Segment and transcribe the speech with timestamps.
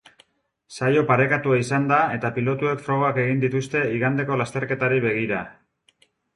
[0.77, 5.47] Saio parekatua izan da eta pilotuek frogak egin dituzte igandeko lasterketari begira.